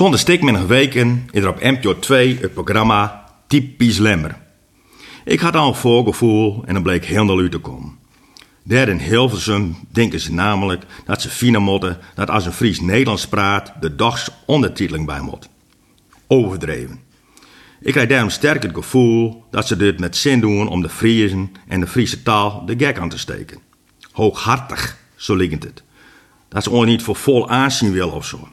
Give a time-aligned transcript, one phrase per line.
[0.00, 4.36] Zonder stikminnige weken is er op NPO 2 het programma Typisch Lemmer.
[5.24, 7.98] Ik had al een voorgevoel en dan bleek heel uit te komen.
[8.64, 13.28] Daar in Hilversum denken ze namelijk dat ze fine moeten dat als een Fries Nederlands
[13.28, 15.48] praat de dags ondertiteling bij moet.
[16.26, 17.00] Overdreven.
[17.80, 21.52] Ik krijg daarom sterk het gevoel dat ze dit met zin doen om de Friesen
[21.68, 23.58] en de Friese taal de gek aan te steken.
[24.12, 25.82] Hooghartig, zo liggend het.
[26.48, 28.48] Dat ze ons niet voor vol aanzien willen of zo.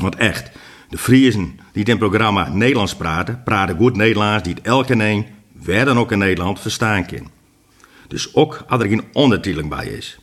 [0.00, 0.50] Want echt,
[0.88, 5.26] de Friesen die in het programma Nederlands praten, praten goed Nederlands die het elke een,
[5.52, 7.30] waar dan ook in Nederland, verstaan kan.
[8.08, 10.18] Dus ook als er geen ondertiteling bij is.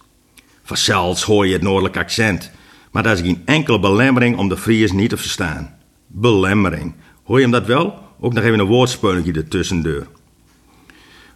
[0.64, 2.52] Vanzelfs hoor je het noordelijk accent,
[2.92, 5.78] maar daar is geen enkele belemmering om de Fries niet te verstaan.
[6.08, 6.96] Belemmering.
[7.24, 8.00] Hoor je hem dat wel?
[8.20, 10.08] Ook nog even een woordspeuletje ertussendeur.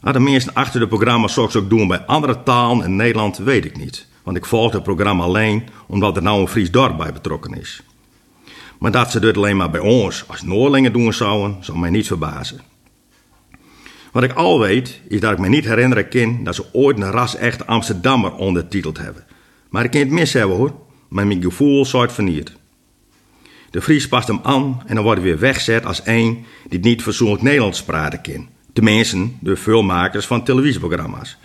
[0.01, 3.65] Wat de mensen achter de programma soms ook doen bij andere talen in Nederland, weet
[3.65, 4.07] ik niet.
[4.23, 7.83] Want ik volg het programma alleen omdat er nou een Fries dorp bij betrokken is.
[8.81, 12.07] Maar dat ze dit alleen maar bij ons als Noorlingen doen zouden, zou mij niet
[12.07, 12.61] verbazen.
[14.11, 17.11] Wat ik al weet, is dat ik me niet herinneren kan dat ze ooit een
[17.11, 19.25] ras echt Amsterdammer ondertiteld hebben.
[19.69, 20.73] Maar ik kan het mis hebben hoor,
[21.09, 22.57] maar mijn gevoel zou het vernierd.
[23.69, 27.01] De Fries past hem aan en dan wordt hij weer weggezet als één die niet
[27.01, 28.49] fatsoenlijk Nederlands praten kan.
[28.73, 31.37] Tenminste, de filmmakers van televisieprogramma's.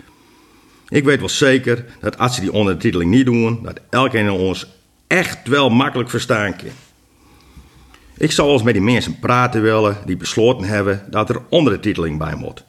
[0.87, 4.67] Ik weet wel zeker dat als ze die ondertiteling niet doen, dat elkeen van ons
[5.07, 6.86] echt wel makkelijk verstaan kan.
[8.17, 12.35] Ik zou eens met die mensen praten willen die besloten hebben dat er ondertiteling bij
[12.35, 12.63] moet.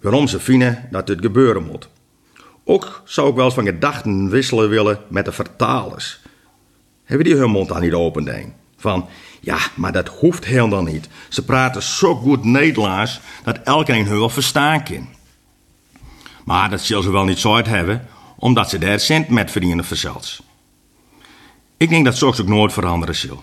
[0.00, 1.88] Waarom ze vinden dat dit gebeuren moet.
[2.64, 6.20] Ook zou ik wel eens van gedachten wisselen willen met de vertalers.
[7.04, 9.08] Hebben die hun mond dan niet open, Van,
[9.40, 11.08] ja, maar dat hoeft helemaal niet.
[11.28, 15.08] Ze praten zo goed Nederlands dat elkeen hun wel verstaan kan.
[16.44, 19.84] Maar dat zullen ze wel niet zo uit hebben, omdat ze daar cent met verdienen
[19.84, 20.42] verzels.
[21.76, 23.42] Ik denk dat zoals ook nooit veranderen zal.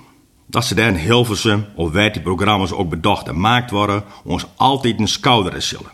[0.52, 4.45] Dat ze daar in Hilversum, of waar die programma's ook bedacht en gemaakt worden, ons
[4.55, 5.91] altijd een schouder zullen.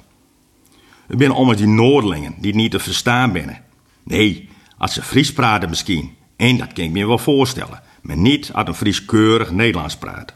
[1.08, 3.62] We zijn allemaal die Noordelingen die niet te verstaan binnen.
[4.04, 6.16] Nee, als ze Fries praten misschien.
[6.36, 7.82] En dat kan ik me wel voorstellen.
[8.02, 10.34] Maar niet als een Fries keurig Nederlands praat.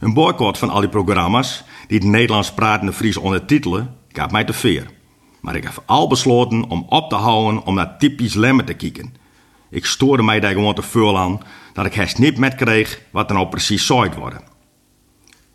[0.00, 4.52] Een boycott van al die programma's die het Nederlands pratende Fries ondertitelen, gaat mij te
[4.52, 4.90] veer.
[5.40, 9.14] Maar ik heb al besloten om op te houden om naar typisch lemmer te kijken.
[9.72, 11.40] Ik stoorde mij daar gewoon te veel aan
[11.72, 14.40] dat ik het niet met kreeg wat er nou precies zou worden.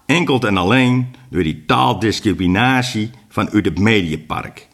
[0.05, 4.67] Enkel en alleen door die taaldiscriminatie van uit het Mediapark.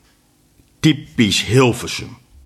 [0.80, 2.18] Typisch Hilversum.